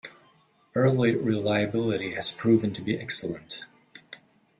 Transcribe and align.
Early 0.73 1.15
reliability 1.15 2.13
has 2.15 2.31
proven 2.31 2.73
to 2.73 2.81
be 2.81 2.97
excellent. 2.99 3.65